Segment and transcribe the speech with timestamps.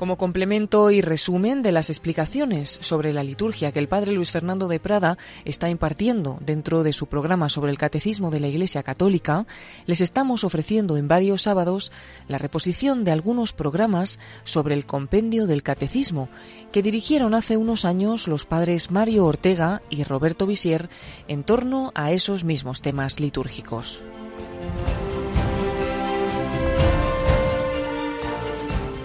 [0.00, 4.66] Como complemento y resumen de las explicaciones sobre la liturgia que el padre Luis Fernando
[4.66, 9.46] de Prada está impartiendo dentro de su programa sobre el catecismo de la Iglesia Católica,
[9.84, 11.92] les estamos ofreciendo en varios sábados
[12.28, 16.30] la reposición de algunos programas sobre el compendio del catecismo
[16.72, 20.88] que dirigieron hace unos años los padres Mario Ortega y Roberto Visier
[21.28, 24.00] en torno a esos mismos temas litúrgicos.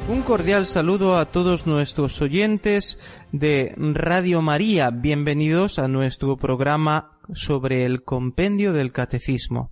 [0.08, 3.00] Un cordial saludo a todos nuestros oyentes
[3.32, 4.91] de Radio María.
[4.91, 9.72] Bienvenidos a nuestro programa sobre el compendio del catecismo.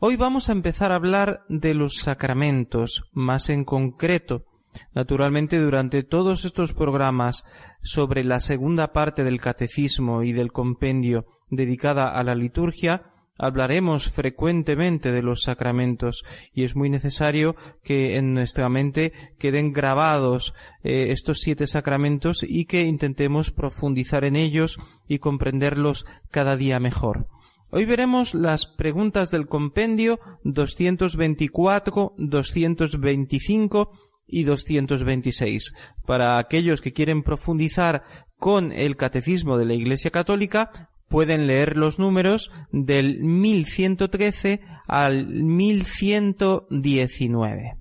[0.00, 4.46] Hoy vamos a empezar a hablar de los sacramentos, más en concreto.
[4.94, 7.44] Naturalmente, durante todos estos programas
[7.82, 13.04] sobre la segunda parte del catecismo y del compendio dedicada a la liturgia,
[13.38, 20.54] hablaremos frecuentemente de los sacramentos y es muy necesario que en nuestra mente queden grabados
[20.82, 27.28] eh, estos siete sacramentos y que intentemos profundizar en ellos y comprenderlos cada día mejor.
[27.70, 33.90] Hoy veremos las preguntas del compendio 224, 225
[34.28, 35.74] y 226.
[36.06, 38.04] Para aquellos que quieren profundizar
[38.38, 47.76] con el catecismo de la Iglesia Católica, pueden leer los números del 1113 al 1119.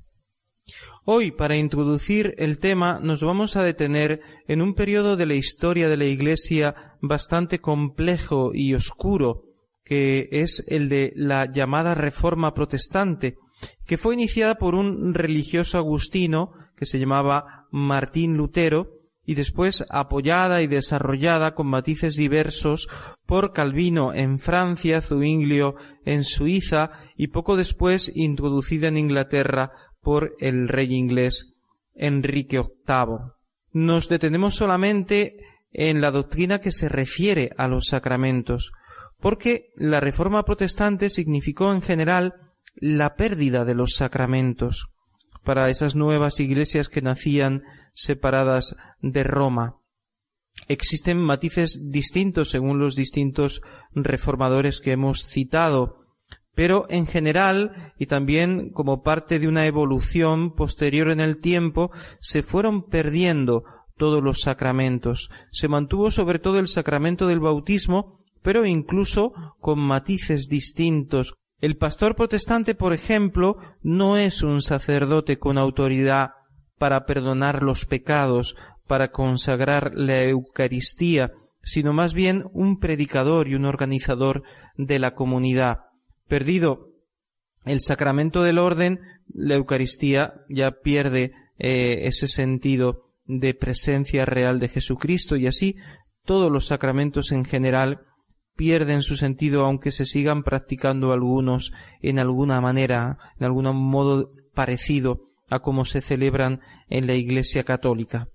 [1.08, 5.88] Hoy, para introducir el tema, nos vamos a detener en un periodo de la historia
[5.88, 9.44] de la Iglesia bastante complejo y oscuro,
[9.84, 13.36] que es el de la llamada Reforma Protestante,
[13.86, 18.95] que fue iniciada por un religioso agustino que se llamaba Martín Lutero,
[19.26, 22.88] y después apoyada y desarrollada con matices diversos
[23.26, 30.68] por Calvino en Francia, Zuinglio en Suiza y poco después introducida en Inglaterra por el
[30.68, 31.56] rey inglés
[31.96, 33.34] Enrique VIII.
[33.72, 35.38] Nos detenemos solamente
[35.74, 38.72] en la doctrina que se refiere a los sacramentos,
[39.20, 42.36] porque la reforma protestante significó en general
[42.76, 44.88] la pérdida de los sacramentos
[45.44, 47.64] para esas nuevas iglesias que nacían
[47.96, 49.78] separadas de Roma.
[50.68, 53.62] Existen matices distintos según los distintos
[53.94, 56.06] reformadores que hemos citado,
[56.54, 62.44] pero en general y también como parte de una evolución posterior en el tiempo se
[62.44, 63.64] fueron perdiendo
[63.98, 65.30] todos los sacramentos.
[65.52, 71.36] Se mantuvo sobre todo el sacramento del bautismo, pero incluso con matices distintos.
[71.60, 76.32] El pastor protestante, por ejemplo, no es un sacerdote con autoridad
[76.78, 78.56] para perdonar los pecados,
[78.88, 81.32] para consagrar la Eucaristía,
[81.64, 84.44] sino más bien un predicador y un organizador
[84.78, 85.80] de la comunidad.
[86.28, 86.90] Perdido
[87.66, 89.00] el sacramento del orden,
[89.34, 95.78] la Eucaristía ya pierde eh, ese sentido de presencia real de Jesucristo y así
[96.26, 98.02] todos los sacramentos en general
[98.56, 105.25] pierden su sentido aunque se sigan practicando algunos en alguna manera, en algún modo parecido
[105.50, 108.28] a como se celebran en la Iglesia católica.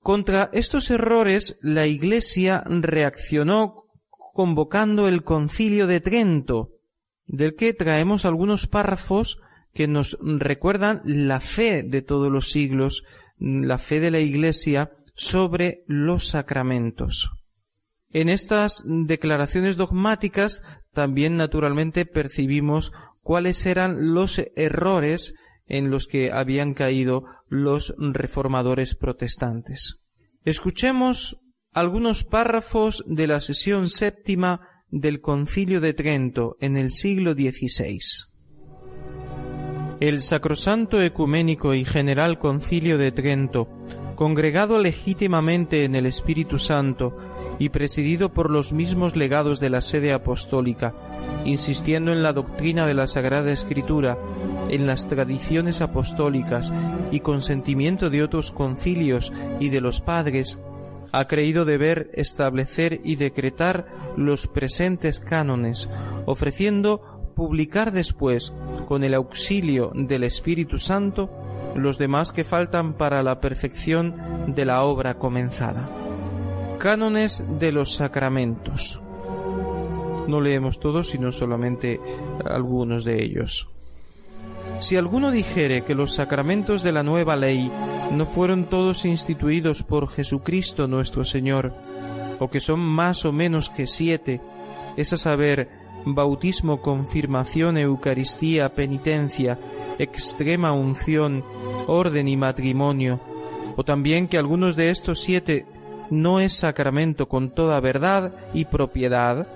[0.00, 3.84] Contra estos errores la Iglesia reaccionó
[4.32, 6.70] convocando el concilio de Trento,
[7.26, 9.38] del que traemos algunos párrafos
[9.72, 13.04] que nos recuerdan la fe de todos los siglos,
[13.38, 17.30] la fe de la Iglesia sobre los sacramentos.
[18.12, 20.62] En estas declaraciones dogmáticas
[20.92, 25.34] también naturalmente percibimos cuáles eran los errores
[25.70, 30.02] en los que habían caído los reformadores protestantes.
[30.44, 31.38] Escuchemos
[31.72, 37.98] algunos párrafos de la sesión séptima del Concilio de Trento en el siglo XVI.
[40.00, 43.68] El Sacrosanto Ecuménico y General Concilio de Trento,
[44.16, 47.16] congregado legítimamente en el Espíritu Santo
[47.60, 50.94] y presidido por los mismos legados de la sede apostólica,
[51.44, 54.18] insistiendo en la doctrina de la Sagrada Escritura
[54.68, 56.72] en las tradiciones apostólicas
[57.10, 60.60] y consentimiento de otros concilios y de los padres,
[61.12, 63.86] ha creído deber establecer y decretar
[64.16, 65.88] los presentes cánones,
[66.26, 68.54] ofreciendo publicar después,
[68.86, 71.30] con el auxilio del Espíritu Santo,
[71.74, 75.88] los demás que faltan para la perfección de la obra comenzada.
[76.78, 79.00] Cánones de los sacramentos.
[80.26, 82.00] No leemos todos, sino solamente
[82.44, 83.68] algunos de ellos.
[84.80, 87.70] Si alguno dijere que los sacramentos de la nueva ley
[88.12, 91.74] no fueron todos instituidos por Jesucristo nuestro Señor,
[92.38, 94.40] o que son más o menos que siete,
[94.96, 95.68] es a saber,
[96.06, 99.58] bautismo, confirmación, Eucaristía, penitencia,
[99.98, 101.44] extrema unción,
[101.86, 103.20] orden y matrimonio,
[103.76, 105.66] o también que algunos de estos siete
[106.08, 109.46] no es sacramento con toda verdad y propiedad,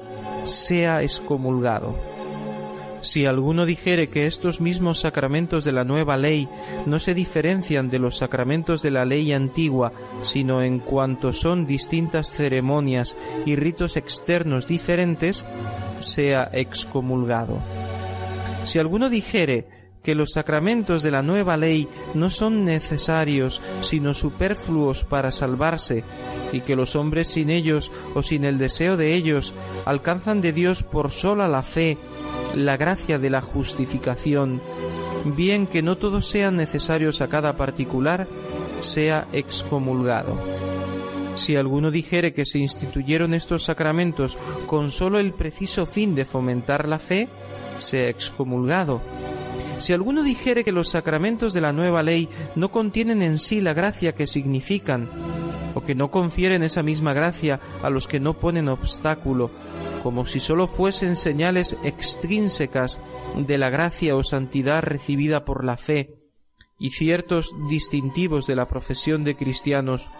[0.44, 2.13] sea excomulgado.
[3.04, 6.48] Si alguno dijere que estos mismos sacramentos de la nueva ley
[6.86, 9.92] no se diferencian de los sacramentos de la ley antigua,
[10.22, 13.14] sino en cuanto son distintas ceremonias
[13.44, 15.44] y ritos externos diferentes,
[15.98, 17.58] sea excomulgado.
[18.64, 19.66] Si alguno dijere
[20.02, 26.04] que los sacramentos de la nueva ley no son necesarios sino superfluos para salvarse,
[26.52, 29.52] y que los hombres sin ellos o sin el deseo de ellos
[29.84, 31.98] alcanzan de Dios por sola la fe
[32.54, 34.60] la gracia de la justificación,
[35.24, 38.26] bien que no todos sean necesarios a cada particular,
[38.80, 40.36] sea excomulgado.
[41.36, 46.88] Si alguno dijere que se instituyeron estos sacramentos con sólo el preciso fin de fomentar
[46.88, 47.28] la fe,
[47.78, 49.00] sea excomulgado.
[49.78, 53.74] Si alguno dijere que los sacramentos de la nueva ley no contienen en sí la
[53.74, 55.08] gracia que significan,
[55.74, 59.50] o que no confieren esa misma gracia a los que no ponen obstáculo,
[60.04, 63.00] como si sólo fuesen señales extrínsecas
[63.38, 66.18] de la gracia o santidad recibida por la fe,
[66.78, 70.10] y ciertos distintivos de la profesión de cristianos,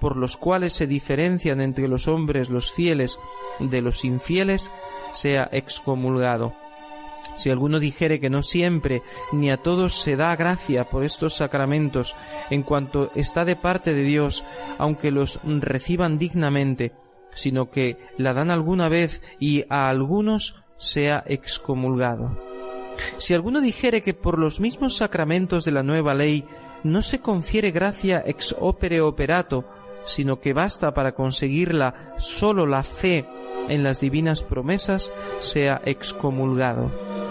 [0.00, 3.18] por los cuales se diferencian entre los hombres los fieles
[3.58, 4.70] de los infieles,
[5.12, 6.52] sea excomulgado.
[7.34, 9.02] Si alguno dijere que no siempre
[9.32, 12.14] ni a todos se da gracia por estos sacramentos,
[12.50, 14.44] en cuanto está de parte de Dios,
[14.78, 16.92] aunque los reciban dignamente,
[17.34, 22.38] sino que la dan alguna vez y a algunos sea excomulgado.
[23.18, 26.44] Si alguno dijere que por los mismos sacramentos de la nueva ley
[26.82, 29.64] no se confiere gracia ex opere operato,
[30.04, 33.26] sino que basta para conseguirla sólo la fe
[33.68, 35.10] en las divinas promesas,
[35.40, 36.90] sea excomulgado.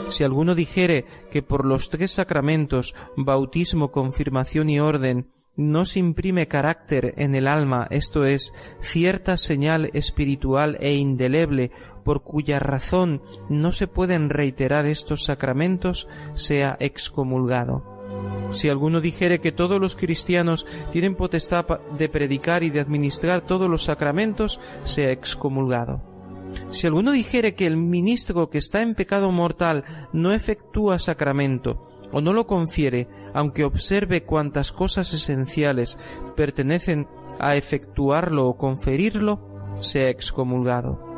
[0.10, 6.48] Si alguno dijere que por los tres sacramentos, bautismo, confirmación y orden, no se imprime
[6.48, 11.72] carácter en el alma, esto es, cierta señal espiritual e indeleble,
[12.04, 17.94] por cuya razón no se pueden reiterar estos sacramentos, sea excomulgado.
[18.52, 21.66] Si alguno dijere que todos los cristianos tienen potestad
[21.98, 26.02] de predicar y de administrar todos los sacramentos, sea excomulgado.
[26.70, 32.22] Si alguno dijere que el ministro que está en pecado mortal no efectúa sacramento, o
[32.22, 35.98] no lo confiere, aunque observe cuantas cosas esenciales
[36.36, 37.08] pertenecen
[37.40, 39.40] a efectuarlo o conferirlo,
[39.80, 41.14] sea excomulgado.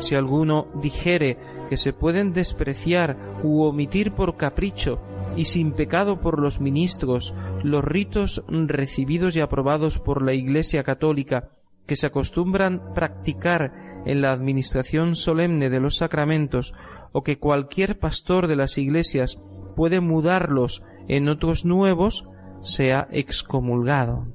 [0.00, 1.38] Si alguno dijere
[1.68, 5.00] que se pueden despreciar u omitir por capricho
[5.36, 11.48] y sin pecado por los ministros los ritos recibidos y aprobados por la Iglesia católica
[11.86, 16.74] que se acostumbran practicar en la administración solemne de los sacramentos
[17.12, 19.38] o que cualquier pastor de las iglesias
[19.76, 22.28] puede mudarlos en otros nuevos,
[22.62, 24.26] sea excomulgado.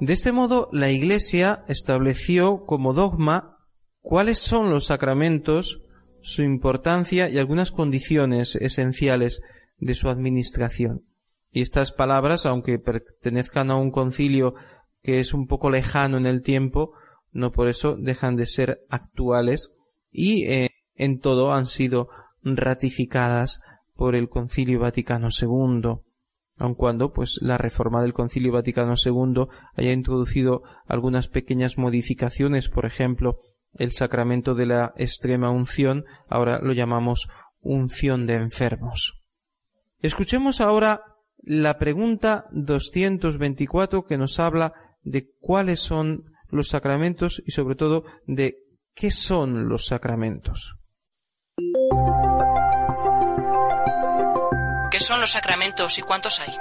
[0.00, 3.58] De este modo, la Iglesia estableció como dogma
[4.00, 5.82] cuáles son los sacramentos,
[6.22, 9.42] su importancia y algunas condiciones esenciales
[9.78, 11.04] de su administración.
[11.52, 14.54] Y estas palabras, aunque pertenezcan a un concilio
[15.02, 16.92] que es un poco lejano en el tiempo,
[17.32, 19.76] no por eso dejan de ser actuales
[20.10, 22.08] y eh, en todo han sido
[22.42, 23.60] ratificadas
[24.00, 26.00] por el Concilio Vaticano II,
[26.56, 32.86] aun cuando pues la reforma del Concilio Vaticano II haya introducido algunas pequeñas modificaciones, por
[32.86, 33.40] ejemplo,
[33.74, 37.28] el sacramento de la extrema unción, ahora lo llamamos
[37.60, 39.20] unción de enfermos.
[39.98, 41.02] Escuchemos ahora
[41.36, 48.60] la pregunta 224 que nos habla de cuáles son los sacramentos y sobre todo de
[48.94, 50.79] qué son los sacramentos.
[55.10, 56.56] Son los sacramentos y cuántos hay?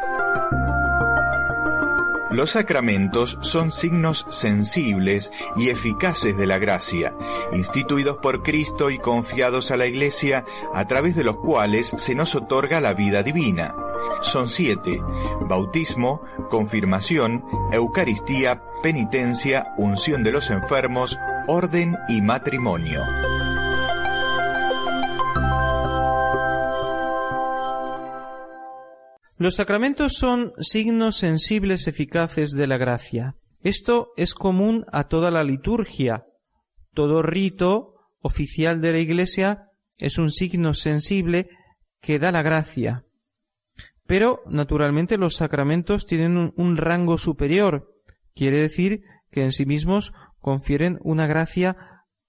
[2.32, 7.14] Los sacramentos son signos sensibles y eficaces de la gracia,
[7.52, 12.34] instituidos por Cristo y confiados a la Iglesia, a través de los cuales se nos
[12.34, 13.76] otorga la vida divina.
[14.24, 15.00] Son siete,
[15.42, 23.29] bautismo, confirmación, Eucaristía, penitencia, unción de los enfermos, orden y matrimonio.
[29.40, 33.38] Los sacramentos son signos sensibles eficaces de la gracia.
[33.62, 36.26] Esto es común a toda la liturgia.
[36.94, 41.48] Todo rito oficial de la Iglesia es un signo sensible
[42.02, 43.06] que da la gracia.
[44.06, 47.96] Pero, naturalmente, los sacramentos tienen un, rango superior.
[48.36, 51.78] Quiere decir que en sí mismos confieren una gracia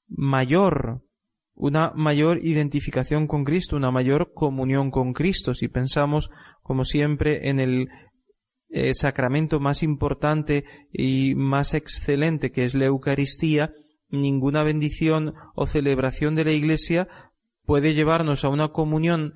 [0.07, 1.03] mayor,
[1.55, 5.55] una mayor identificación con Cristo, una mayor comunión con Cristo.
[5.55, 6.31] Si pensamos,
[6.63, 7.89] como siempre, en el
[8.69, 13.73] eh, sacramento más importante y más excelente que es la Eucaristía,
[14.09, 17.09] ninguna bendición o celebración de la Iglesia
[17.65, 19.35] puede llevarnos a una comunión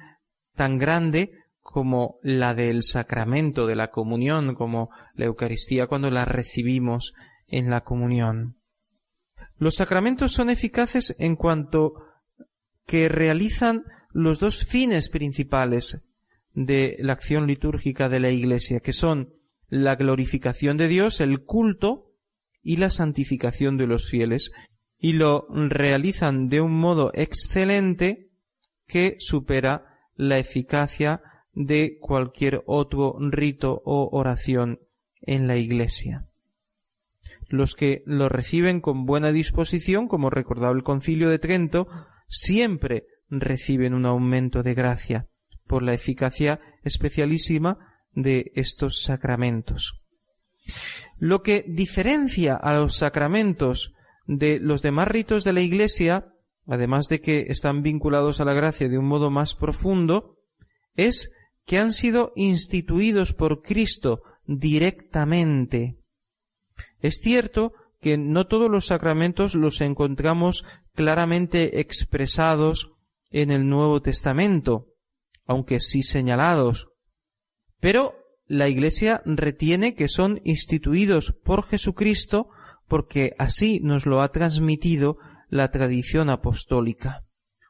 [0.54, 7.14] tan grande como la del sacramento de la comunión, como la Eucaristía cuando la recibimos
[7.46, 8.58] en la comunión.
[9.56, 11.94] Los sacramentos son eficaces en cuanto
[12.86, 16.06] que realizan los dos fines principales
[16.52, 19.34] de la acción litúrgica de la Iglesia, que son
[19.68, 22.12] la glorificación de Dios, el culto
[22.62, 24.52] y la santificación de los fieles,
[24.98, 28.30] y lo realizan de un modo excelente
[28.86, 29.84] que supera
[30.14, 34.80] la eficacia de cualquier otro rito o oración
[35.20, 36.26] en la Iglesia.
[37.48, 41.86] Los que lo reciben con buena disposición, como recordaba el concilio de Trento,
[42.28, 45.28] siempre reciben un aumento de gracia
[45.66, 47.78] por la eficacia especialísima
[48.12, 50.00] de estos sacramentos.
[51.18, 53.94] Lo que diferencia a los sacramentos
[54.26, 56.32] de los demás ritos de la Iglesia,
[56.66, 60.38] además de que están vinculados a la gracia de un modo más profundo,
[60.96, 61.30] es
[61.66, 65.98] que han sido instituidos por Cristo directamente.
[67.00, 70.64] Es cierto que no todos los sacramentos los encontramos
[70.94, 72.92] claramente expresados
[73.30, 74.88] en el Nuevo Testamento,
[75.46, 76.88] aunque sí señalados.
[77.80, 78.14] Pero
[78.46, 82.48] la Iglesia retiene que son instituidos por Jesucristo
[82.88, 87.24] porque así nos lo ha transmitido la tradición apostólica.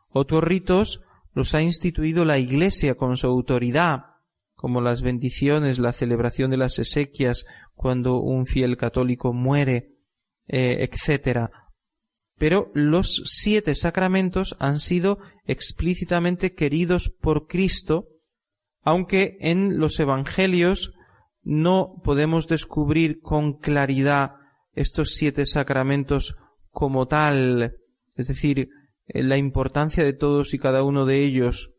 [0.08, 1.02] Otros ritos
[1.32, 4.06] los ha instituido la Iglesia con su autoridad,
[4.54, 9.92] como las bendiciones, la celebración de las exequias cuando un fiel católico muere,
[10.46, 11.50] eh, etc.
[12.36, 18.08] Pero los siete sacramentos han sido explícitamente queridos por Cristo,
[18.82, 20.92] aunque en los Evangelios
[21.42, 24.36] no podemos descubrir con claridad
[24.72, 26.36] estos siete sacramentos
[26.70, 27.76] como tal,
[28.16, 28.68] es decir,
[29.06, 31.72] eh, la importancia de todos y cada uno de ellos.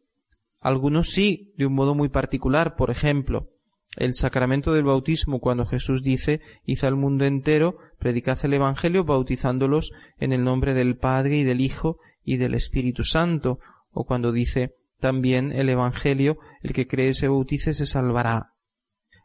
[0.60, 3.50] Algunos sí, de un modo muy particular, por ejemplo,
[3.98, 9.92] el sacramento del bautismo cuando Jesús dice, hizo al mundo entero, predicad el Evangelio bautizándolos
[10.18, 13.60] en el nombre del Padre y del Hijo y del Espíritu Santo,
[13.92, 18.54] o cuando dice también el Evangelio, el que cree se bautice se salvará.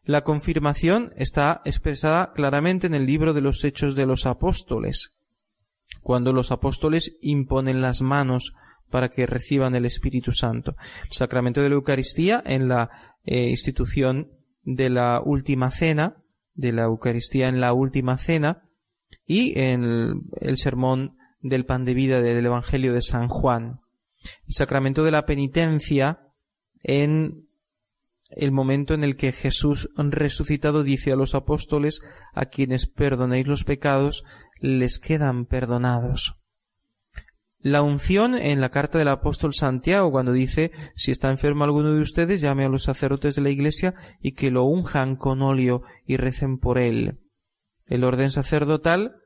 [0.05, 5.21] La confirmación está expresada claramente en el libro de los Hechos de los Apóstoles
[6.03, 8.55] cuando los apóstoles imponen las manos
[8.91, 10.77] para que reciban el Espíritu Santo.
[11.05, 12.91] El sacramento de la Eucaristía en la
[13.25, 14.29] eh, institución
[14.63, 16.23] de la última cena,
[16.55, 18.63] de la Eucaristía en la última cena
[19.27, 23.81] y en el, sermón del pan de vida del Evangelio de San Juan.
[24.47, 26.21] El sacramento de la penitencia
[26.83, 27.49] en
[28.31, 32.01] el momento en el que Jesús resucitado dice a los apóstoles
[32.33, 34.25] a quienes perdonéis los pecados
[34.61, 36.40] les quedan perdonados.
[37.63, 42.01] La unción en la carta del apóstol Santiago cuando dice si está enfermo alguno de
[42.01, 46.17] ustedes llame a los sacerdotes de la iglesia y que lo unjan con óleo y
[46.17, 47.19] recen por él.
[47.85, 49.17] El orden sacerdotal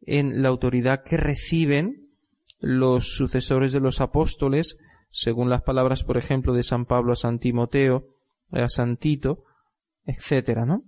[0.00, 2.08] en la autoridad que reciben
[2.60, 4.78] los sucesores de los apóstoles,
[5.10, 8.06] según las palabras, por ejemplo, de San Pablo a San Timoteo,
[8.50, 9.44] a San Tito,
[10.06, 10.84] etcétera, ¿no?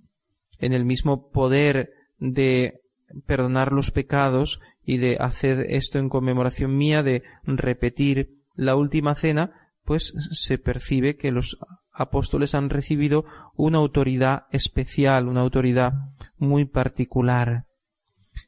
[0.59, 2.81] En el mismo poder de
[3.27, 9.71] perdonar los pecados y de hacer esto en conmemoración mía, de repetir la última cena,
[9.85, 11.59] pues se percibe que los
[11.93, 13.25] apóstoles han recibido
[13.55, 15.93] una autoridad especial, una autoridad
[16.37, 17.67] muy particular.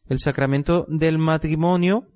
[0.09, 2.09] El sacramento del matrimonio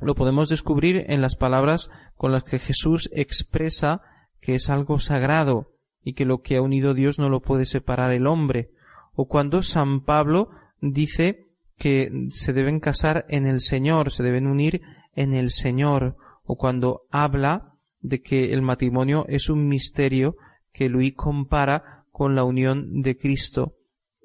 [0.00, 4.02] lo podemos descubrir en las palabras con las que Jesús expresa
[4.40, 8.12] que es algo sagrado y que lo que ha unido Dios no lo puede separar
[8.12, 8.70] el hombre,
[9.14, 11.49] o cuando San Pablo dice
[11.80, 14.82] que se deben casar en el Señor, se deben unir
[15.16, 20.36] en el Señor, o cuando habla de que el matrimonio es un misterio
[20.74, 23.76] que Luis compara con la unión de Cristo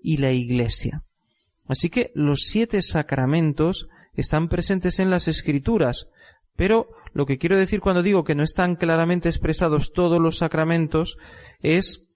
[0.03, 1.05] y la Iglesia.
[1.65, 6.09] Así que los siete sacramentos están presentes en las Escrituras,
[6.57, 11.17] pero lo que quiero decir cuando digo que no están claramente expresados todos los sacramentos
[11.61, 12.11] es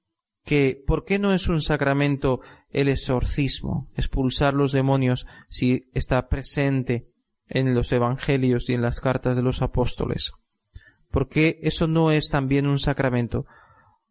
[0.45, 2.41] que ¿por qué no es un sacramento
[2.71, 7.07] el exorcismo, expulsar los demonios si está presente
[7.47, 10.31] en los evangelios y en las cartas de los apóstoles?
[11.11, 13.45] ¿Por qué eso no es también un sacramento?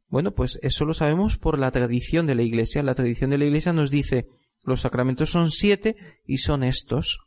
[0.08, 2.82] Bueno, pues eso lo sabemos por la tradición de la Iglesia.
[2.82, 4.26] La tradición de la Iglesia nos dice
[4.64, 7.20] los sacramentos son siete y son estos.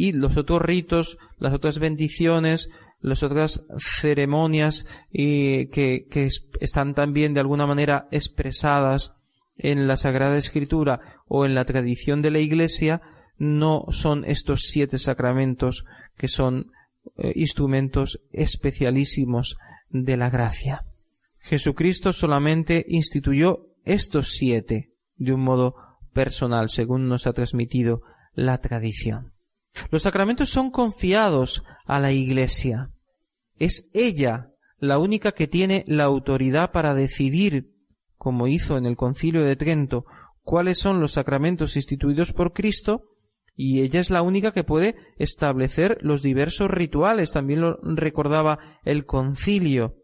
[0.00, 2.70] Y los otros ritos, las otras bendiciones,
[3.02, 6.06] las otras ceremonias y que,
[6.58, 9.12] están también de alguna manera expresadas
[9.58, 13.02] en la Sagrada Escritura o en la tradición de la Iglesia,
[13.36, 15.84] no son estos siete sacramentos
[16.16, 16.72] que son
[17.18, 19.58] eh, instrumentos especialísimos
[19.90, 20.86] de la gracia.
[21.40, 25.74] Jesucristo solamente instituyó estos siete de un modo
[26.14, 28.00] personal, según nos ha transmitido
[28.32, 29.34] la tradición.
[29.90, 32.90] Los sacramentos son confiados a la Iglesia.
[33.56, 37.74] Es ella la única que tiene la autoridad para decidir,
[38.16, 40.06] como hizo en el concilio de Trento,
[40.42, 43.04] cuáles son los sacramentos instituidos por Cristo
[43.54, 47.32] y ella es la única que puede establecer los diversos rituales.
[47.32, 49.96] También lo recordaba el concilio.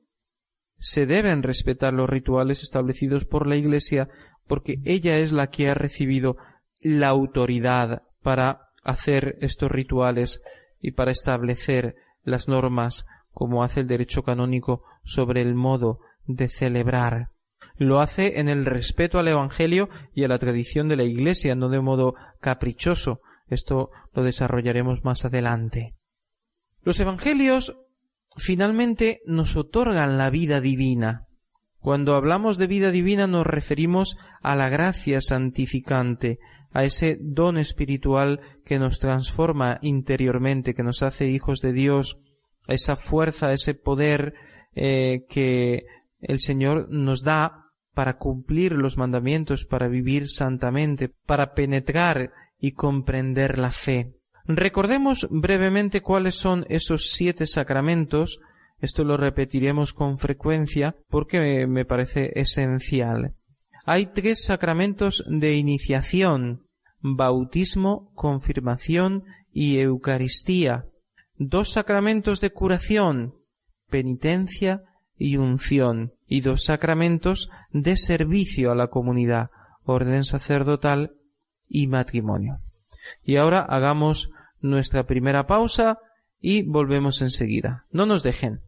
[0.78, 4.10] Se deben respetar los rituales establecidos por la Iglesia
[4.46, 6.36] porque ella es la que ha recibido
[6.82, 10.40] la autoridad para hacer estos rituales
[10.80, 17.30] y para establecer las normas como hace el derecho canónico sobre el modo de celebrar.
[17.76, 21.68] Lo hace en el respeto al Evangelio y a la tradición de la Iglesia, no
[21.68, 25.94] de modo caprichoso, esto lo desarrollaremos más adelante.
[26.82, 27.76] Los Evangelios
[28.36, 31.26] finalmente nos otorgan la vida divina.
[31.78, 36.38] Cuando hablamos de vida divina nos referimos a la gracia santificante,
[36.72, 42.18] a ese don espiritual que nos transforma interiormente, que nos hace hijos de Dios,
[42.68, 44.34] a esa fuerza, a ese poder
[44.74, 45.86] eh, que
[46.20, 53.58] el Señor nos da para cumplir los mandamientos, para vivir santamente, para penetrar y comprender
[53.58, 54.12] la fe.
[54.44, 58.40] Recordemos brevemente cuáles son esos siete sacramentos.
[58.80, 63.34] Esto lo repetiremos con frecuencia porque me parece esencial.
[63.88, 66.66] Hay tres sacramentos de iniciación,
[66.98, 70.86] bautismo, confirmación y Eucaristía.
[71.36, 73.36] Dos sacramentos de curación,
[73.88, 74.82] penitencia
[75.16, 76.14] y unción.
[76.26, 79.50] Y dos sacramentos de servicio a la comunidad,
[79.84, 81.12] orden sacerdotal
[81.68, 82.58] y matrimonio.
[83.22, 86.00] Y ahora hagamos nuestra primera pausa
[86.40, 87.86] y volvemos enseguida.
[87.92, 88.65] No nos dejen.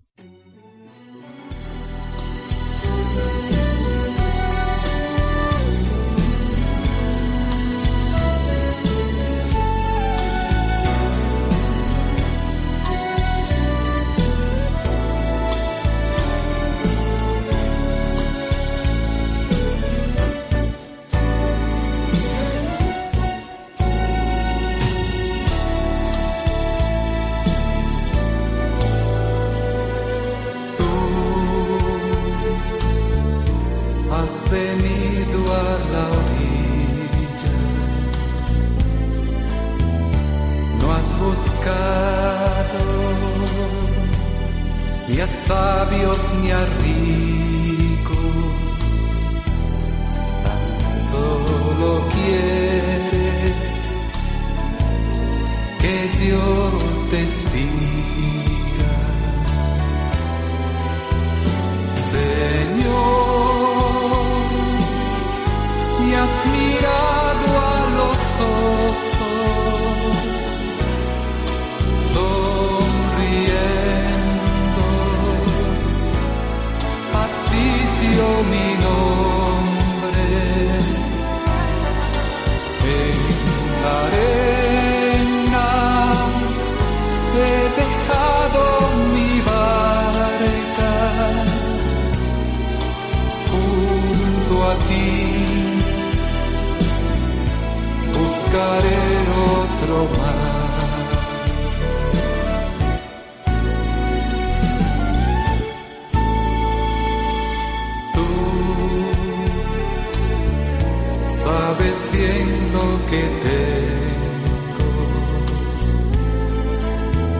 [111.88, 114.88] sabes bien lo que tengo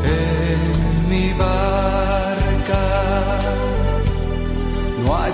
[0.04, 2.84] en mi barca.
[5.04, 5.32] No hay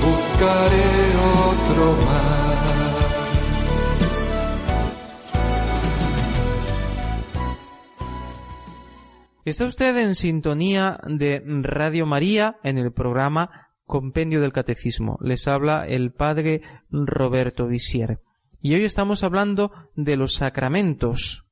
[0.00, 0.82] buscaré
[1.16, 1.96] otro.
[9.44, 15.18] Está usted en sintonía de Radio María en el programa Compendio del Catecismo.
[15.20, 18.20] Les habla el padre Roberto Visier.
[18.60, 21.48] Y hoy estamos hablando de los sacramentos.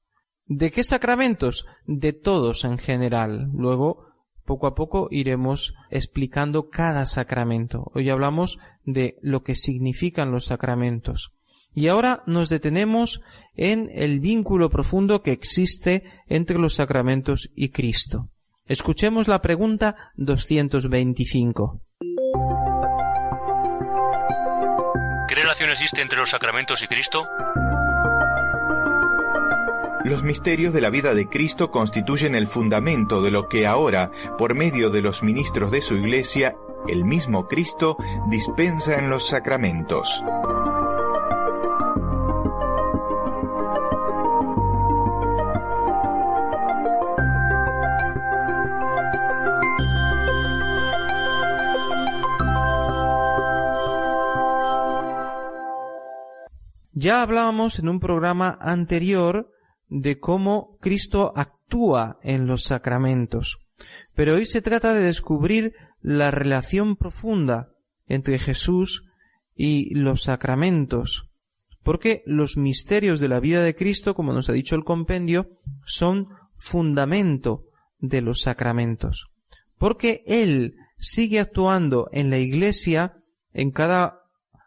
[0.46, 1.66] ¿De qué sacramentos?
[1.84, 3.50] De todos en general.
[3.52, 4.09] Luego,
[4.50, 7.88] poco a poco iremos explicando cada sacramento.
[7.94, 11.30] Hoy hablamos de lo que significan los sacramentos.
[11.72, 13.20] Y ahora nos detenemos
[13.54, 18.28] en el vínculo profundo que existe entre los sacramentos y Cristo.
[18.66, 21.80] Escuchemos la pregunta 225.
[25.28, 27.24] ¿Qué relación existe entre los sacramentos y Cristo?
[30.04, 34.54] Los misterios de la vida de Cristo constituyen el fundamento de lo que ahora, por
[34.54, 36.56] medio de los ministros de su Iglesia,
[36.88, 37.98] el mismo Cristo
[38.30, 40.24] dispensa en los sacramentos.
[56.92, 59.50] Ya hablábamos en un programa anterior
[59.90, 63.58] de cómo Cristo actúa en los sacramentos,
[64.14, 67.70] pero hoy se trata de descubrir la relación profunda
[68.06, 69.04] entre Jesús
[69.54, 71.28] y los sacramentos,
[71.82, 75.48] porque los misterios de la vida de Cristo, como nos ha dicho el compendio,
[75.84, 77.64] son fundamento
[77.98, 79.30] de los sacramentos,
[79.76, 83.16] porque Él sigue actuando en la Iglesia
[83.52, 84.20] en cada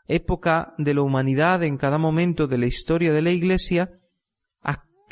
[0.07, 3.91] época de la humanidad, en cada momento de la historia de la Iglesia,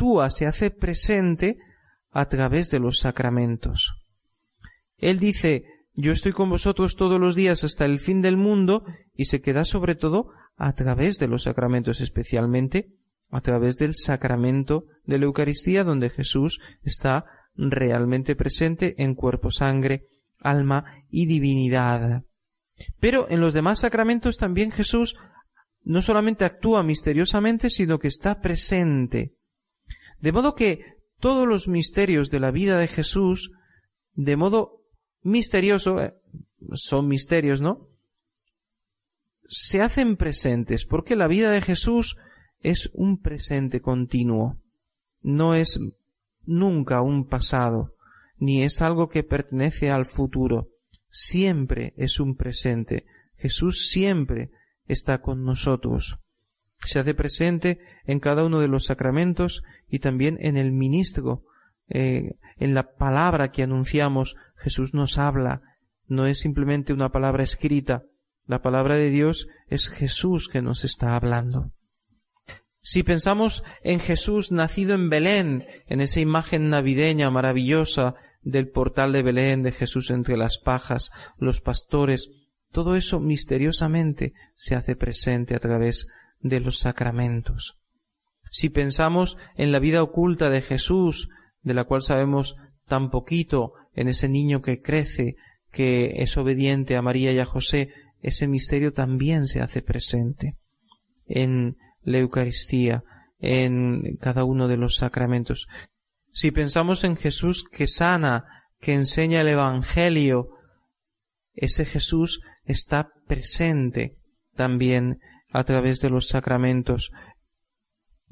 [0.01, 1.57] actúa, se hace presente
[2.11, 3.93] a través de los sacramentos.
[4.97, 8.83] Él dice, yo estoy con vosotros todos los días hasta el fin del mundo
[9.15, 12.95] y se queda sobre todo a través de los sacramentos, especialmente
[13.29, 20.07] a través del sacramento de la Eucaristía, donde Jesús está realmente presente en cuerpo, sangre,
[20.39, 22.23] alma y divinidad.
[22.99, 25.15] Pero en los demás sacramentos también Jesús
[25.83, 29.35] no solamente actúa misteriosamente, sino que está presente.
[30.21, 33.51] De modo que todos los misterios de la vida de Jesús,
[34.13, 34.84] de modo
[35.21, 36.13] misterioso, eh,
[36.73, 37.89] son misterios, ¿no?
[39.47, 42.17] Se hacen presentes, porque la vida de Jesús
[42.62, 44.57] es un presente continuo,
[45.21, 45.79] no es
[46.43, 47.95] nunca un pasado,
[48.38, 50.69] ni es algo que pertenece al futuro
[51.12, 53.05] siempre es un presente.
[53.36, 54.49] Jesús siempre
[54.88, 56.19] está con nosotros.
[56.84, 61.43] Se hace presente en cada uno de los sacramentos y también en el ministro.
[61.89, 65.62] Eh, en la palabra que anunciamos, Jesús nos habla.
[66.08, 68.04] No es simplemente una palabra escrita.
[68.45, 71.73] La palabra de Dios es Jesús que nos está hablando.
[72.80, 79.21] Si pensamos en Jesús nacido en Belén, en esa imagen navideña maravillosa del portal de
[79.21, 82.32] Belén, de Jesús entre las pajas, los pastores,
[82.71, 86.08] todo eso misteriosamente se hace presente a través
[86.39, 87.80] de los sacramentos.
[88.51, 91.29] Si pensamos en la vida oculta de Jesús,
[91.61, 95.35] de la cual sabemos tan poquito, en ese niño que crece,
[95.71, 97.89] que es obediente a María y a José,
[98.21, 100.57] ese misterio también se hace presente
[101.25, 103.03] en la Eucaristía,
[103.39, 105.67] en cada uno de los sacramentos.
[106.29, 108.45] Si pensamos en Jesús que sana,
[108.81, 110.49] que enseña el Evangelio,
[111.53, 114.17] ese Jesús está presente
[114.55, 115.19] también
[115.51, 117.11] a través de los sacramentos.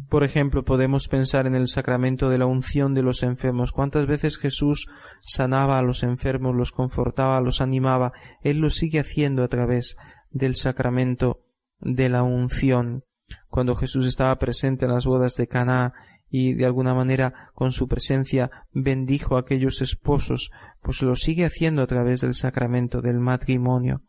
[0.08, 3.72] Por ejemplo, podemos pensar en el sacramento de la unción de los enfermos.
[3.72, 4.88] ¿Cuántas veces Jesús
[5.22, 8.14] sanaba a los enfermos, los confortaba, los animaba?
[8.42, 9.98] Él lo sigue haciendo a través
[10.32, 11.42] del sacramento
[11.80, 13.04] de la unción.
[13.50, 15.94] Cuando Jesús estaba presente en las bodas de Caná
[16.30, 21.82] y de alguna manera con su presencia bendijo a aquellos esposos, pues lo sigue haciendo
[21.82, 24.02] a través del sacramento del matrimonio.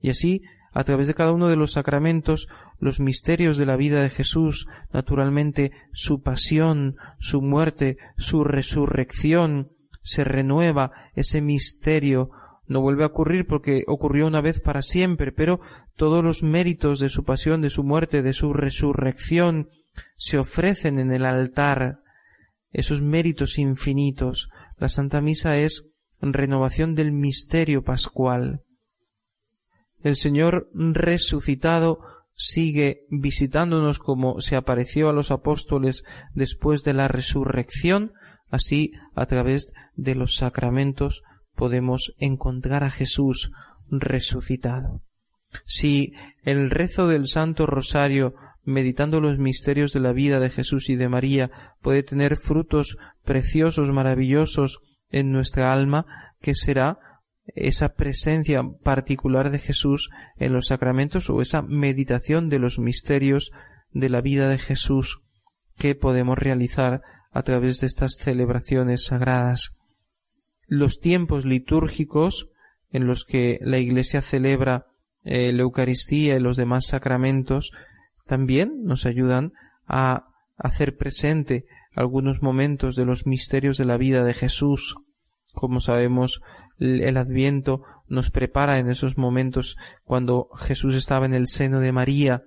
[0.00, 4.02] Y así, a través de cada uno de los sacramentos, los misterios de la vida
[4.02, 12.30] de Jesús, naturalmente su pasión, su muerte, su resurrección, se renueva ese misterio,
[12.66, 15.60] no vuelve a ocurrir porque ocurrió una vez para siempre, pero
[15.96, 19.68] todos los méritos de su pasión, de su muerte, de su resurrección,
[20.16, 22.00] se ofrecen en el altar
[22.70, 24.50] esos méritos infinitos.
[24.76, 25.88] La Santa Misa es
[26.20, 28.62] renovación del misterio pascual.
[30.02, 32.00] El Señor resucitado
[32.34, 38.12] sigue visitándonos como se apareció a los apóstoles después de la resurrección,
[38.48, 41.22] así a través de los sacramentos
[41.54, 43.50] podemos encontrar a Jesús
[43.90, 45.02] resucitado.
[45.64, 46.12] Si
[46.44, 51.08] el rezo del Santo Rosario, meditando los misterios de la vida de Jesús y de
[51.08, 51.50] María,
[51.82, 54.78] puede tener frutos preciosos, maravillosos
[55.10, 56.06] en nuestra alma,
[56.40, 56.98] ¿qué será
[57.54, 63.50] esa presencia particular de Jesús en los sacramentos o esa meditación de los misterios
[63.92, 65.22] de la vida de Jesús
[65.76, 69.76] que podemos realizar a través de estas celebraciones sagradas.
[70.66, 72.50] Los tiempos litúrgicos
[72.90, 74.86] en los que la Iglesia celebra
[75.24, 77.72] eh, la Eucaristía y los demás sacramentos
[78.26, 79.52] también nos ayudan
[79.86, 84.96] a hacer presente algunos momentos de los misterios de la vida de Jesús.
[85.52, 86.40] Como sabemos,
[86.78, 92.44] el Adviento nos prepara en esos momentos cuando Jesús estaba en el seno de María.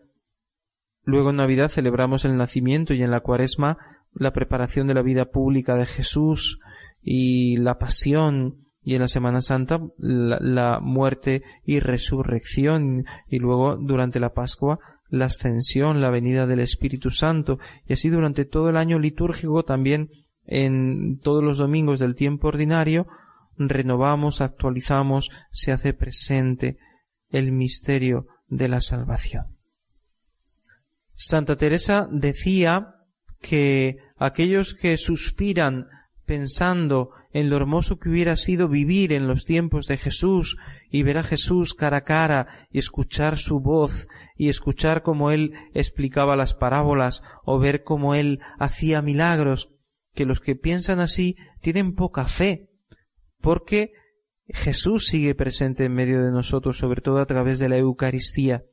[1.04, 3.78] Luego en Navidad celebramos el nacimiento y en la Cuaresma
[4.14, 6.60] la preparación de la vida pública de Jesús
[7.02, 14.20] y la pasión y en la Semana Santa la, muerte y resurrección y luego durante
[14.20, 18.98] la Pascua la ascensión, la venida del Espíritu Santo y así durante todo el año
[18.98, 20.10] litúrgico también
[20.46, 23.08] en todos los domingos del tiempo ordinario
[23.58, 26.78] renovamos, actualizamos, se hace presente
[27.30, 29.58] el misterio de la salvación.
[31.14, 32.96] Santa Teresa decía
[33.40, 35.88] que aquellos que suspiran
[36.26, 40.58] pensando en lo hermoso que hubiera sido vivir en los tiempos de Jesús
[40.90, 45.54] y ver a Jesús cara a cara y escuchar su voz y escuchar cómo él
[45.74, 49.72] explicaba las parábolas o ver cómo él hacía milagros,
[50.14, 52.71] que los que piensan así tienen poca fe
[53.42, 53.94] porque
[54.48, 58.64] Jesús sigue presente en medio de nosotros, sobre todo a través de la Eucaristía.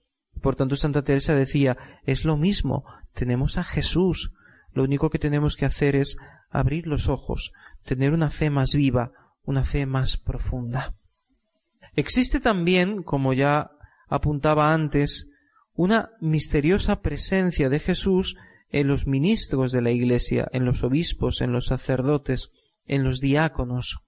[0.40, 4.32] Por tanto, Santa Teresa decía, es lo mismo, tenemos a Jesús,
[4.72, 6.16] lo único que tenemos que hacer es
[6.50, 7.52] abrir los ojos,
[7.84, 10.94] tener una fe más viva, una fe más profunda.
[11.94, 13.70] Existe también, como ya
[14.08, 15.32] apuntaba antes,
[15.74, 18.36] una misteriosa presencia de Jesús
[18.70, 22.50] en los ministros de la Iglesia, en los obispos, en los sacerdotes,
[22.86, 24.07] en los diáconos.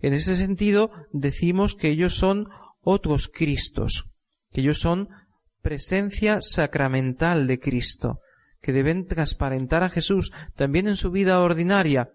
[0.00, 2.48] En ese sentido, decimos que ellos son
[2.80, 4.12] otros Cristos,
[4.52, 5.08] que ellos son
[5.62, 8.20] presencia sacramental de Cristo,
[8.60, 12.12] que deben transparentar a Jesús también en su vida ordinaria,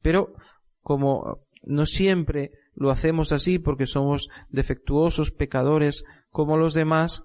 [0.00, 0.34] pero
[0.80, 7.24] como no siempre lo hacemos así porque somos defectuosos, pecadores como los demás,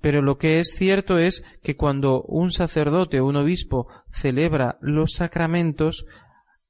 [0.00, 5.12] pero lo que es cierto es que cuando un sacerdote o un obispo celebra los
[5.12, 6.06] sacramentos,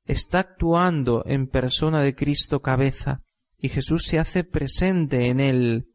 [0.05, 3.23] está actuando en persona de Cristo cabeza
[3.59, 5.89] y Jesús se hace presente en él,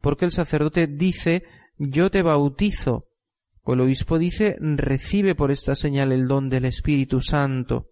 [0.00, 1.44] porque el sacerdote dice
[1.78, 3.08] yo te bautizo,
[3.62, 7.90] o el obispo dice recibe por esta señal el don del Espíritu Santo.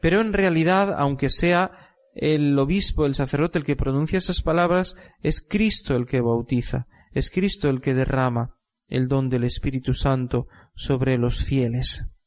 [0.00, 5.40] Pero en realidad, aunque sea el obispo, el sacerdote el que pronuncia esas palabras, es
[5.40, 8.56] Cristo el que bautiza, es Cristo el que derrama
[8.88, 12.17] el don del Espíritu Santo sobre los fieles.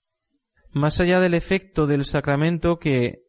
[0.74, 3.24] Más allá del efecto del sacramento que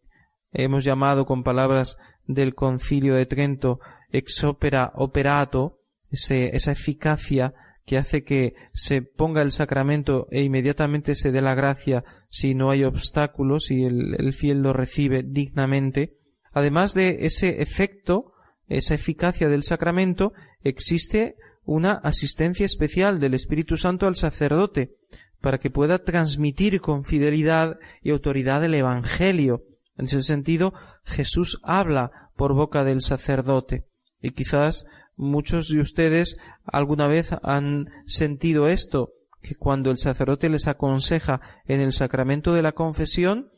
[0.53, 3.81] hemos llamado con palabras del concilio de Trento
[4.13, 11.33] ex opera operato, esa eficacia que hace que se ponga el sacramento e inmediatamente se
[11.33, 16.19] dé la gracia si no hay obstáculos y el, el fiel lo recibe dignamente.
[16.53, 18.35] Además de ese efecto,
[18.69, 24.97] esa eficacia del sacramento, existe una asistencia especial del Espíritu Santo al sacerdote,
[25.43, 29.65] para que pueda transmitir con fidelidad y autoridad el Evangelio.
[29.99, 30.73] En ese sentido,
[31.05, 33.85] Jesús habla por boca del sacerdote.
[34.21, 40.69] Y quizás muchos de ustedes alguna vez han sentido esto, que cuando el sacerdote les
[40.69, 43.51] aconseja en el sacramento de la confesión,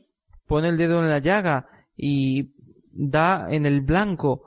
[0.46, 2.54] pone el dedo en la llaga y
[2.90, 4.42] da en el blanco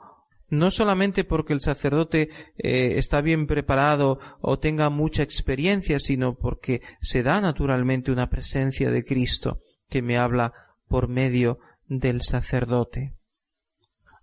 [0.48, 6.82] no solamente porque el sacerdote eh, está bien preparado o tenga mucha experiencia, sino porque
[7.00, 10.52] se da naturalmente una presencia de Cristo que me habla
[10.88, 13.14] por medio del sacerdote.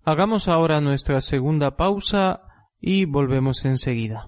[0.04, 2.42] Hagamos ahora nuestra segunda pausa
[2.80, 4.28] y volvemos enseguida.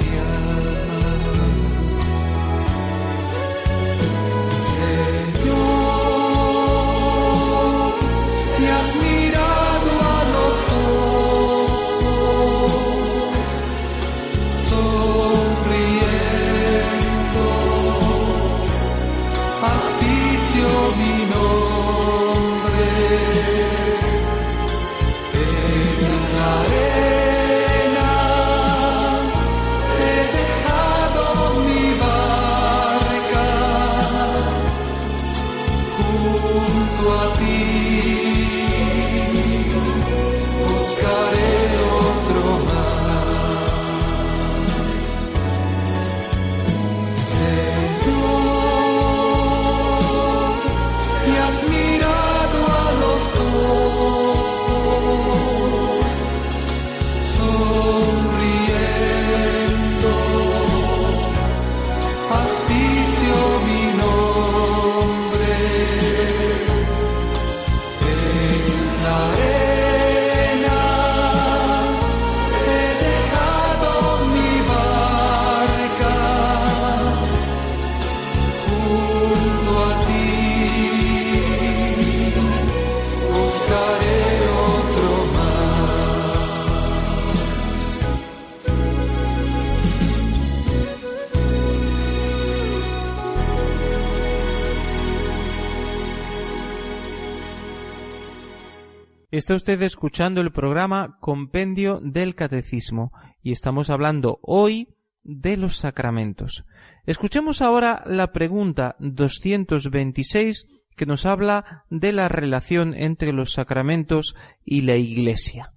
[99.41, 106.63] Está usted escuchando el programa Compendio del Catecismo y estamos hablando hoy de los sacramentos.
[107.07, 114.81] Escuchemos ahora la pregunta 226 que nos habla de la relación entre los sacramentos y
[114.81, 115.73] la Iglesia.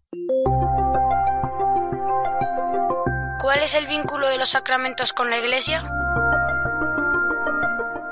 [3.40, 5.88] ¿Cuál es el vínculo de los sacramentos con la Iglesia?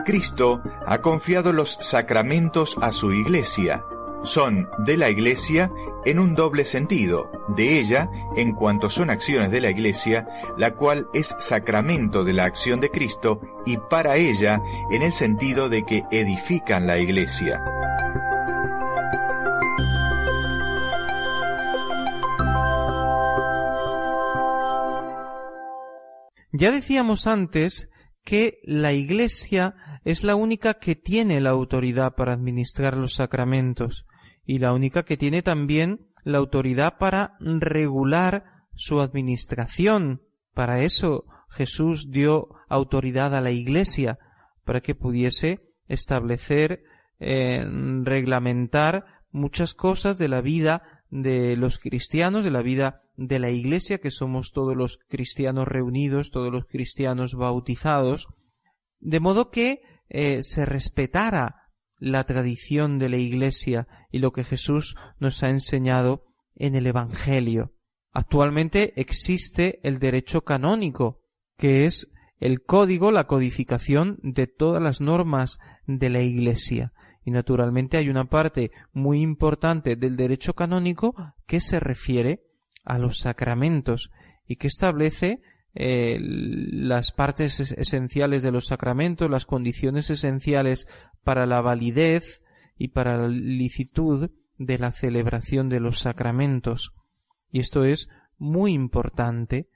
[0.06, 3.84] Cristo ha confiado los sacramentos a su Iglesia
[4.24, 5.70] son de la Iglesia
[6.04, 11.08] en un doble sentido, de ella en cuanto son acciones de la Iglesia, la cual
[11.14, 16.04] es sacramento de la acción de Cristo, y para ella en el sentido de que
[16.10, 17.62] edifican la Iglesia.
[26.54, 27.90] Ya decíamos antes
[28.24, 34.06] que la Iglesia es la única que tiene la autoridad para administrar los sacramentos
[34.44, 40.22] y la única que tiene también la autoridad para regular su administración.
[40.54, 44.18] Para eso Jesús dio autoridad a la Iglesia,
[44.64, 46.84] para que pudiese establecer,
[47.18, 47.64] eh,
[48.02, 53.98] reglamentar muchas cosas de la vida de los cristianos, de la vida de la Iglesia,
[53.98, 58.28] que somos todos los cristianos reunidos, todos los cristianos bautizados,
[59.00, 61.61] de modo que eh, se respetara
[62.02, 66.24] la tradición de la Iglesia y lo que Jesús nos ha enseñado
[66.56, 67.74] en el Evangelio.
[68.10, 71.22] Actualmente existe el derecho canónico,
[71.56, 76.92] que es el código, la codificación de todas las normas de la Iglesia.
[77.24, 81.14] Y naturalmente hay una parte muy importante del derecho canónico
[81.46, 82.42] que se refiere
[82.84, 84.10] a los sacramentos
[84.44, 85.40] y que establece
[85.74, 90.86] eh, las partes esenciales de los sacramentos, las condiciones esenciales
[91.24, 92.42] para la validez
[92.76, 96.92] y para la licitud de la celebración de los sacramentos.
[97.50, 98.08] Y esto es
[98.38, 99.68] muy importante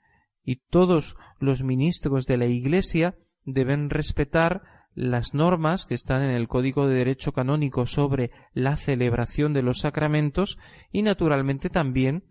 [0.43, 6.47] y todos los ministros de la Iglesia deben respetar las normas que están en el
[6.47, 10.57] Código de Derecho Canónico sobre la celebración de los sacramentos
[10.91, 12.23] y naturalmente también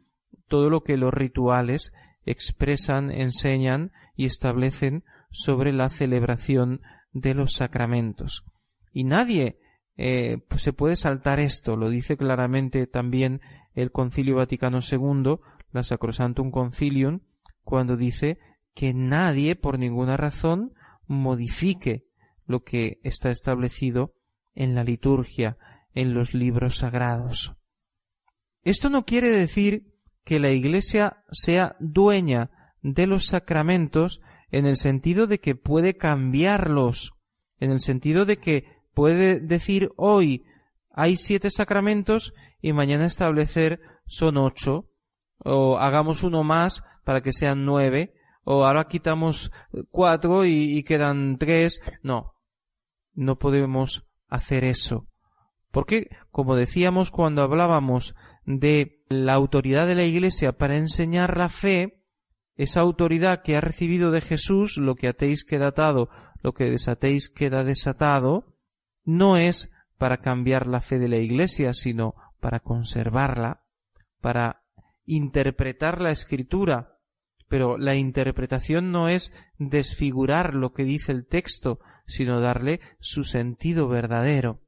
[0.49, 1.93] todo lo que los rituales
[2.25, 6.81] expresan, enseñan y establecen sobre la celebración
[7.13, 8.45] de los sacramentos.
[8.97, 9.59] Y nadie
[9.99, 13.43] eh, pues se puede saltar esto, lo dice claramente también
[13.75, 15.37] el Concilio Vaticano II,
[15.71, 17.21] la Sacrosantum Concilium,
[17.63, 18.39] cuando dice
[18.73, 20.73] que nadie por ninguna razón
[21.07, 22.07] modifique
[22.47, 24.15] lo que está establecido
[24.55, 25.59] en la liturgia,
[25.93, 27.55] en los libros sagrados.
[28.63, 29.93] Esto no quiere decir
[30.25, 37.13] que la Iglesia sea dueña de los sacramentos en el sentido de que puede cambiarlos,
[37.61, 40.47] en el sentido de que puede decir hoy
[40.91, 42.33] hay siete sacramentos
[42.63, 44.89] y mañana establecer son ocho,
[45.37, 49.53] o hagamos uno más para que sean nueve, o ahora quitamos
[49.91, 51.81] cuatro y, quedan tres.
[52.03, 52.33] No.
[53.13, 55.07] no podemos hacer eso.
[55.71, 58.15] Porque, como decíamos cuando hablábamos
[58.47, 62.03] de la autoridad de la Iglesia para enseñar la fe,
[62.55, 66.09] esa autoridad que ha recibido de Jesús, lo que atéis queda atado,
[66.43, 68.56] lo que desatéis queda desatado,
[69.07, 73.63] no es para cambiar la fe de la Iglesia, sino para conservarla,
[74.21, 74.63] para
[75.07, 76.99] interpretar la escritura.
[77.49, 83.89] Pero la interpretación no es desfigurar lo que dice el texto, sino darle su sentido
[83.89, 84.61] verdadero.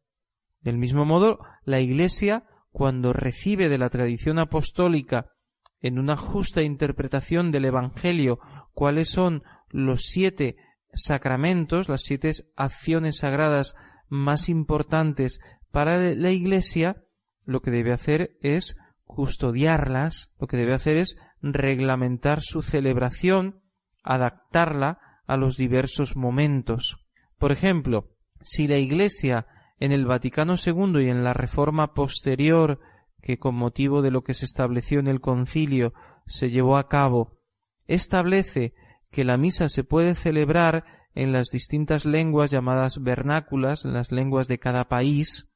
[0.61, 5.32] Del mismo modo, la Iglesia, cuando recibe de la tradición apostólica
[5.80, 8.41] en una justa interpretación del Evangelio
[8.72, 10.57] cuáles son los siete
[10.95, 13.76] sacramentos, las siete acciones sagradas
[14.09, 15.40] más importantes
[15.70, 17.04] para la Iglesia,
[17.44, 23.62] lo que debe hacer es custodiarlas, lo que debe hacer es reglamentar su celebración,
[24.02, 27.04] adaptarla a los diversos momentos.
[27.38, 29.46] Por ejemplo, si la Iglesia
[29.80, 32.80] en el Vaticano II y en la reforma posterior
[33.22, 35.92] que con motivo de lo que se estableció en el concilio
[36.26, 37.38] se llevó a cabo,
[37.86, 38.74] establece
[39.11, 40.84] que la misa se puede celebrar
[41.14, 45.48] en las distintas lenguas llamadas vernáculas, en las lenguas de cada país,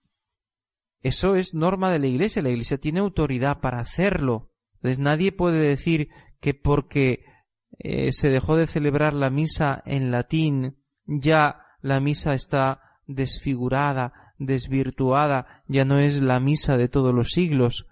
[1.03, 4.51] eso es norma de la Iglesia, la Iglesia tiene autoridad para hacerlo.
[4.77, 6.09] Entonces nadie puede decir
[6.41, 7.25] que porque
[7.79, 15.63] eh, se dejó de celebrar la misa en latín, ya la misa está desfigurada, desvirtuada,
[15.67, 17.89] ya no es la misa de todos los siglos,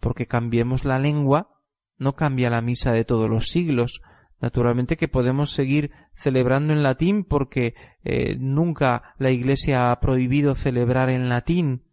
[0.00, 1.60] porque cambiemos la lengua,
[1.96, 4.02] no cambia la misa de todos los siglos.
[4.42, 11.10] Naturalmente que podemos seguir celebrando en latín porque eh, nunca la Iglesia ha prohibido celebrar
[11.10, 11.84] en latín,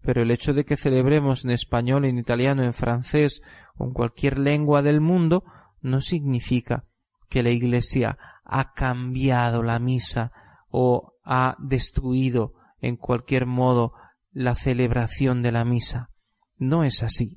[0.00, 3.42] pero el hecho de que celebremos en español, en italiano, en francés
[3.76, 5.44] o en cualquier lengua del mundo
[5.82, 6.86] no significa
[7.28, 10.32] que la Iglesia ha cambiado la misa
[10.70, 13.92] o ha destruido en cualquier modo
[14.30, 16.08] la celebración de la misa.
[16.56, 17.36] No es así.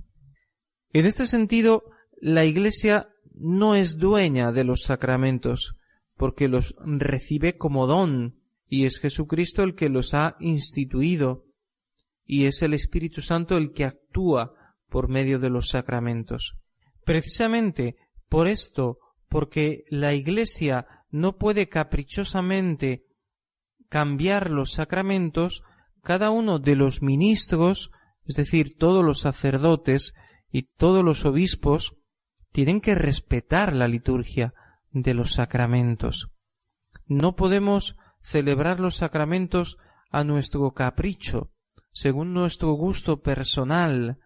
[0.93, 1.83] En este sentido,
[2.21, 5.75] la Iglesia no es dueña de los sacramentos,
[6.15, 11.45] porque los recibe como don, y es Jesucristo el que los ha instituido,
[12.25, 14.53] y es el Espíritu Santo el que actúa
[14.89, 16.55] por medio de los sacramentos.
[17.03, 17.97] Precisamente
[18.29, 18.97] por esto,
[19.29, 23.05] porque la Iglesia no puede caprichosamente
[23.89, 25.63] cambiar los sacramentos,
[26.01, 27.91] cada uno de los ministros,
[28.25, 30.13] es decir, todos los sacerdotes
[30.51, 31.95] y todos los obispos,
[32.55, 34.53] tienen que respetar la liturgia
[34.91, 36.31] de los sacramentos.
[37.05, 39.77] No podemos celebrar los sacramentos
[40.09, 41.51] a nuestro capricho,
[41.91, 44.19] según nuestro gusto personal.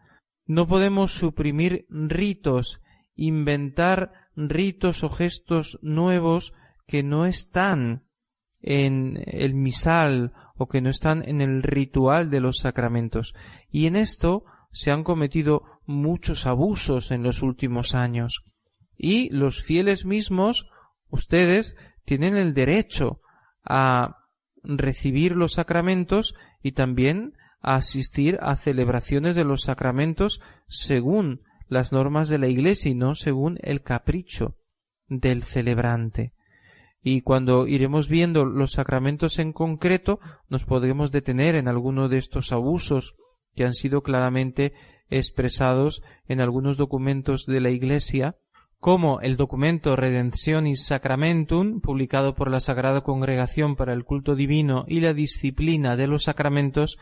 [0.46, 2.84] No podemos suprimir ritos,
[3.16, 6.54] inventar ritos o gestos nuevos
[6.86, 8.06] que no están
[8.62, 13.34] en el misal o que no están en el ritual de los sacramentos.
[13.72, 18.44] Y en esto se han cometido muchos abusos en los últimos años.
[18.98, 20.68] Y los fieles mismos,
[21.10, 21.76] ustedes,
[22.06, 23.22] tienen el derecho
[23.64, 24.18] a
[24.64, 32.30] recibir los sacramentos y también a asistir a celebraciones de los sacramentos según las normas
[32.30, 34.58] de la Iglesia y no según el capricho
[35.08, 36.34] del celebrante
[37.02, 40.20] y cuando iremos viendo los sacramentos en concreto
[40.50, 43.16] nos podremos detener en alguno de estos abusos
[43.56, 44.74] que han sido claramente
[45.10, 48.36] expresados en algunos documentos de la Iglesia,
[48.80, 55.02] como el documento Redemptionis Sacramentum, publicado por la Sagrada Congregación para el Culto Divino y
[55.02, 56.98] la Disciplina de los Sacramentos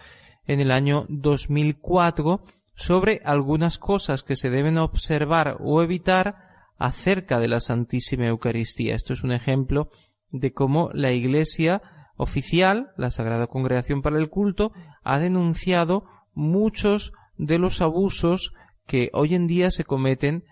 [0.45, 2.41] en el año 2004,
[2.75, 6.37] sobre algunas cosas que se deben observar o evitar
[6.77, 8.95] acerca de la Santísima Eucaristía.
[8.95, 9.89] Esto es un ejemplo
[10.31, 11.81] de cómo la Iglesia
[12.17, 14.71] oficial, la Sagrada Congregación para el Culto,
[15.03, 18.53] ha denunciado muchos de los abusos
[18.85, 20.43] que hoy en día se cometen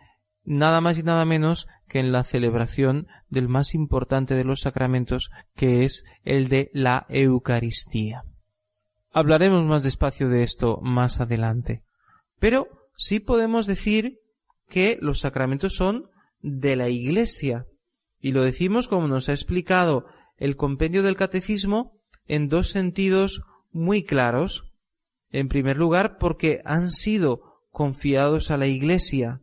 [0.43, 5.31] nada más y nada menos que en la celebración del más importante de los sacramentos,
[5.55, 8.23] que es el de la Eucaristía.
[9.11, 11.83] Hablaremos más despacio de esto más adelante.
[12.39, 12.67] Pero
[12.97, 14.19] sí podemos decir
[14.67, 16.09] que los sacramentos son
[16.41, 17.65] de la Iglesia.
[18.19, 20.05] Y lo decimos como nos ha explicado
[20.37, 24.71] el compendio del catecismo en dos sentidos muy claros.
[25.31, 29.41] En primer lugar, porque han sido confiados a la Iglesia.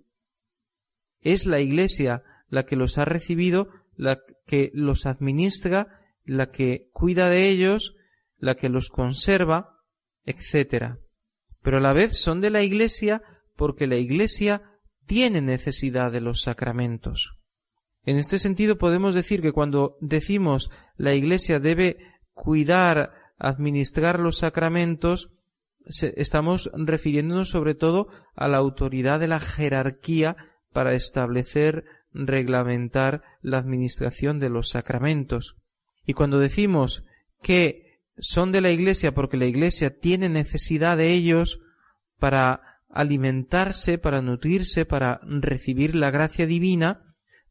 [1.21, 7.29] Es la Iglesia la que los ha recibido, la que los administra, la que cuida
[7.29, 7.95] de ellos,
[8.39, 9.79] la que los conserva,
[10.25, 10.97] etc.
[11.63, 13.23] Pero a la vez son de la Iglesia
[13.57, 14.63] porque la Iglesia
[15.07, 17.39] tiene necesidad de los sacramentos.
[18.05, 21.99] En este sentido podemos decir que cuando decimos la Iglesia debe
[22.33, 25.31] cuidar administrar los sacramentos,
[25.87, 30.37] estamos refiriéndonos sobre todo a la autoridad de la jerarquía
[30.73, 35.57] para establecer, reglamentar la administración de los sacramentos.
[36.07, 37.05] Y cuando decimos
[37.43, 41.61] que son de la Iglesia porque la Iglesia tiene necesidad de ellos
[42.19, 47.03] para alimentarse, para nutrirse, para recibir la gracia divina,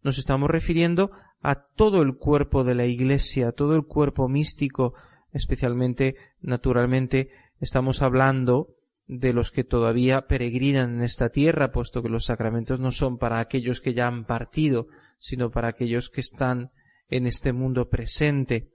[0.04, 1.12] nos estamos refiriendo
[1.42, 4.94] a todo el cuerpo de la Iglesia, todo el cuerpo místico,
[5.34, 7.32] especialmente, naturalmente,
[7.62, 8.76] estamos hablando
[9.08, 13.40] de los que todavía peregrinan en esta tierra, puesto que los sacramentos no son para
[13.40, 14.88] aquellos que ya han partido,
[15.20, 16.72] sino para aquellos que están
[17.08, 18.72] en este mundo presente.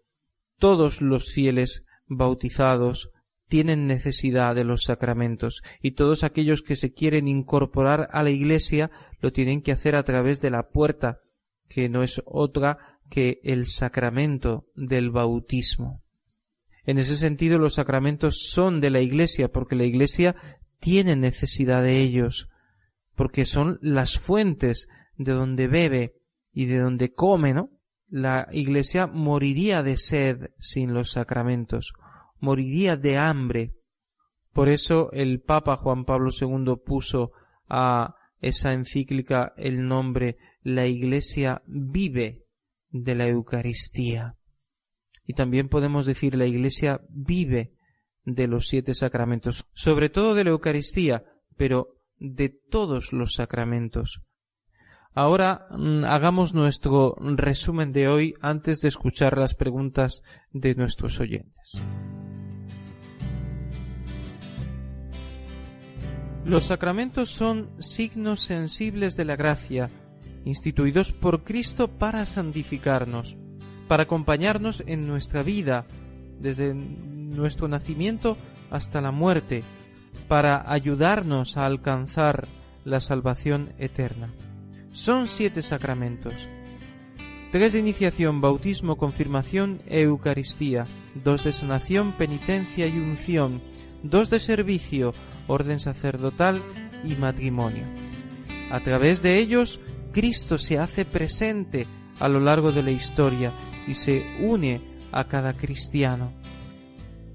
[0.58, 3.10] Todos los fieles bautizados
[3.48, 8.90] tienen necesidad de los sacramentos y todos aquellos que se quieren incorporar a la Iglesia
[9.20, 11.20] lo tienen que hacer a través de la puerta,
[11.68, 16.02] que no es otra que el sacramento del bautismo.
[16.86, 20.36] En ese sentido los sacramentos son de la Iglesia porque la Iglesia
[20.78, 22.48] tiene necesidad de ellos,
[23.14, 26.14] porque son las fuentes de donde bebe
[26.52, 27.70] y de donde come, ¿no?
[28.08, 31.92] La Iglesia moriría de sed sin los sacramentos
[32.40, 33.74] moriría de hambre.
[34.52, 37.32] Por eso el Papa Juan Pablo II puso
[37.68, 42.44] a esa encíclica el nombre La Iglesia vive
[42.90, 44.36] de la Eucaristía.
[45.26, 47.72] Y también podemos decir la Iglesia vive
[48.24, 51.24] de los siete sacramentos, sobre todo de la Eucaristía,
[51.56, 54.22] pero de todos los sacramentos.
[55.14, 60.22] Ahora mm, hagamos nuestro resumen de hoy antes de escuchar las preguntas
[60.52, 61.80] de nuestros oyentes.
[66.44, 69.90] Los sacramentos son signos sensibles de la gracia,
[70.44, 73.36] instituidos por Cristo para santificarnos,
[73.88, 75.86] para acompañarnos en nuestra vida,
[76.40, 78.36] desde nuestro nacimiento
[78.70, 79.62] hasta la muerte,
[80.28, 82.46] para ayudarnos a alcanzar
[82.84, 84.32] la salvación eterna.
[84.92, 86.48] Son siete sacramentos.
[87.52, 90.84] Tres de iniciación, bautismo, confirmación e Eucaristía,
[91.14, 93.62] dos de sanación, penitencia y unción,
[94.02, 95.14] dos de servicio,
[95.46, 96.60] orden sacerdotal
[97.04, 97.84] y matrimonio.
[98.70, 99.80] A través de ellos,
[100.12, 101.86] Cristo se hace presente
[102.18, 103.52] a lo largo de la historia
[103.86, 104.80] y se une
[105.12, 106.32] a cada cristiano.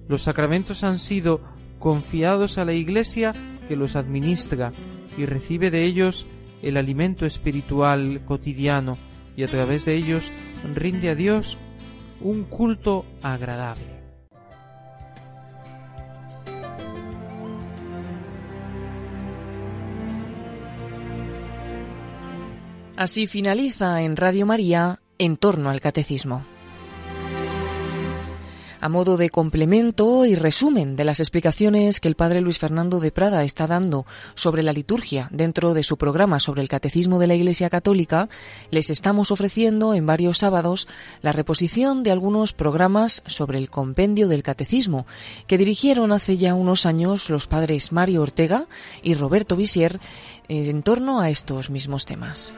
[0.07, 1.41] Los sacramentos han sido
[1.79, 3.33] confiados a la Iglesia
[3.67, 4.71] que los administra
[5.17, 6.25] y recibe de ellos
[6.61, 8.97] el alimento espiritual cotidiano
[9.35, 10.31] y a través de ellos
[10.75, 11.57] rinde a Dios
[12.19, 14.01] un culto agradable.
[22.95, 26.43] Así finaliza en Radio María en torno al catecismo.
[28.79, 33.11] A modo de complemento y resumen de las explicaciones que el padre Luis Fernando de
[33.11, 37.35] Prada está dando sobre la liturgia dentro de su programa sobre el catecismo de la
[37.35, 38.29] Iglesia Católica,
[38.71, 40.87] les estamos ofreciendo en varios sábados
[41.21, 45.05] la reposición de algunos programas sobre el compendio del catecismo
[45.45, 48.65] que dirigieron hace ya unos años los padres Mario Ortega
[49.03, 49.99] y Roberto Visier
[50.47, 52.55] en torno a estos mismos temas.